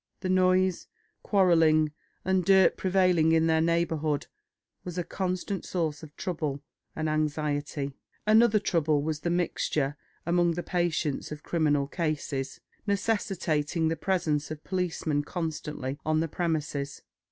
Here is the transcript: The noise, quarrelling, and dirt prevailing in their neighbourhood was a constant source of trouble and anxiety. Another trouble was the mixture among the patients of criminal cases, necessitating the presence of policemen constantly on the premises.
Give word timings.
The 0.21 0.29
noise, 0.29 0.87
quarrelling, 1.21 1.91
and 2.25 2.43
dirt 2.43 2.75
prevailing 2.75 3.33
in 3.33 3.45
their 3.45 3.61
neighbourhood 3.61 4.25
was 4.83 4.97
a 4.97 5.03
constant 5.03 5.63
source 5.63 6.01
of 6.01 6.15
trouble 6.17 6.63
and 6.95 7.07
anxiety. 7.07 7.93
Another 8.25 8.57
trouble 8.57 9.03
was 9.03 9.19
the 9.19 9.29
mixture 9.29 9.95
among 10.25 10.53
the 10.53 10.63
patients 10.63 11.31
of 11.31 11.43
criminal 11.43 11.85
cases, 11.85 12.61
necessitating 12.87 13.89
the 13.89 13.95
presence 13.95 14.49
of 14.49 14.63
policemen 14.63 15.21
constantly 15.23 15.99
on 16.03 16.19
the 16.19 16.27
premises. 16.27 17.03